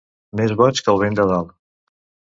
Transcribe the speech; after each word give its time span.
Més 0.39 0.53
boig 0.61 0.81
que 0.87 0.91
el 0.95 1.01
vent 1.03 1.19
de 1.21 1.29
dalt. 1.33 1.55